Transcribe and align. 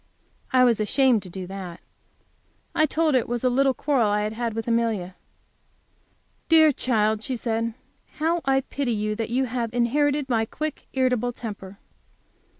I 0.51 0.63
was 0.63 0.79
ashamed 0.79 1.21
to 1.21 1.29
do 1.29 1.45
that. 1.45 1.79
I 2.73 2.87
told 2.87 3.13
her 3.13 3.19
that 3.19 3.25
it 3.25 3.29
was 3.29 3.43
a 3.43 3.51
little 3.51 3.75
quarrel 3.75 4.07
I 4.09 4.21
had 4.23 4.33
had 4.33 4.55
with 4.55 4.67
Amelia. 4.67 5.13
"Dear 6.49 6.71
child," 6.71 7.21
she 7.21 7.35
said, 7.35 7.75
"how 8.13 8.41
I 8.43 8.61
pity 8.61 8.93
you 8.93 9.15
that 9.15 9.29
you 9.29 9.45
have 9.45 9.71
inherited 9.75 10.27
my 10.27 10.45
quick, 10.45 10.87
irritable 10.93 11.31
temper." 11.33 11.77